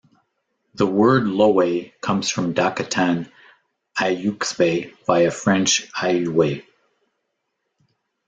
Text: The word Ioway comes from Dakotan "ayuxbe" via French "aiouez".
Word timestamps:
The 0.73 0.87
word 0.87 1.25
Ioway 1.25 1.91
comes 2.01 2.27
from 2.31 2.53
Dakotan 2.53 3.31
"ayuxbe" 3.99 4.91
via 5.05 5.29
French 5.29 5.93
"aiouez". 5.93 6.63